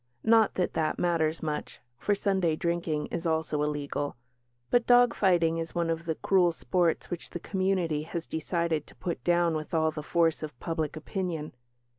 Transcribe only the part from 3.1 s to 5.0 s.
is also illegal. But